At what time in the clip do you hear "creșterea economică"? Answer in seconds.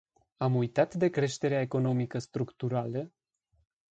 1.09-2.19